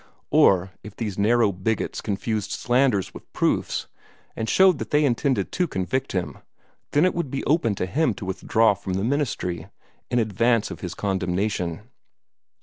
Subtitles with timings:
[0.31, 3.85] Or if these narrow bigots confused slanders with proofs,
[4.35, 6.39] and showed that they intended to convict him,
[6.89, 9.67] then it would be open to him to withdraw from the ministry,
[10.09, 11.81] in advance of his condemnation.